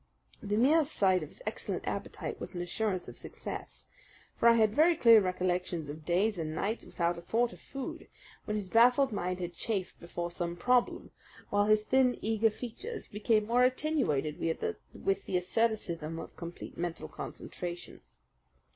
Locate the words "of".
1.21-1.29, 3.07-3.19, 5.89-6.05, 7.53-7.61, 16.17-16.35